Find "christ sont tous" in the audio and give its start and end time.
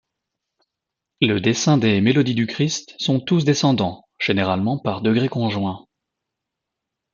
2.47-3.45